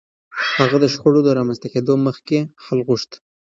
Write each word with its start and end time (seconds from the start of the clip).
هغه 0.57 0.77
د 0.83 0.85
شخړو 0.93 1.19
د 1.25 1.29
رامنځته 1.37 1.67
کېدو 1.73 1.93
مخکې 2.07 2.37
حل 2.63 2.79
غوښت. 2.87 3.11